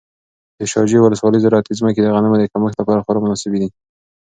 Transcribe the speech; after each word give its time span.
د 0.59 0.61
شاجوی 0.71 1.01
ولسوالۍ 1.03 1.39
زراعتي 1.45 1.73
ځمکې 1.79 2.01
د 2.01 2.07
غنمو 2.15 2.37
د 2.39 2.43
کښت 2.51 2.75
لپاره 2.79 3.03
خورا 3.05 3.19
مناسبې 3.21 3.57
دي. 3.61 3.69